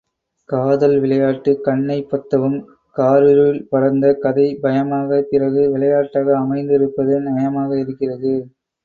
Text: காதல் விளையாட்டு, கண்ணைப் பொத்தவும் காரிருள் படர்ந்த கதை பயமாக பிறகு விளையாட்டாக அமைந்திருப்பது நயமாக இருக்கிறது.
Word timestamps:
காதல் 0.49 0.95
விளையாட்டு, 0.99 1.51
கண்ணைப் 1.61 2.07
பொத்தவும் 2.09 2.55
காரிருள் 2.95 3.59
படர்ந்த 3.69 4.13
கதை 4.15 4.47
பயமாக 4.61 5.21
பிறகு 5.29 5.69
விளையாட்டாக 5.71 6.35
அமைந்திருப்பது 6.39 7.21
நயமாக 7.27 7.71
இருக்கிறது. 7.79 8.33